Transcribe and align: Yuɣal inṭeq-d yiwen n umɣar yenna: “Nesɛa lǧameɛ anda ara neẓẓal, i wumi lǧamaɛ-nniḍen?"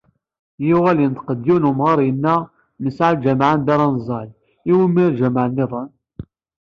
Yuɣal 0.67 0.97
inṭeq-d 1.05 1.39
yiwen 1.47 1.65
n 1.67 1.69
umɣar 1.69 1.99
yenna: 2.03 2.35
“Nesɛa 2.83 3.13
lǧameɛ 3.17 3.47
anda 3.53 3.71
ara 3.73 3.85
neẓẓal, 3.93 4.29
i 4.71 4.73
wumi 4.77 5.03
lǧamaɛ-nniḍen?" 5.13 5.89